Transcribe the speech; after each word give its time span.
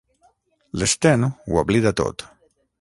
L'Sten 0.79 1.27
ho 1.29 1.61
oblida 1.65 1.95
tot. 2.03 2.29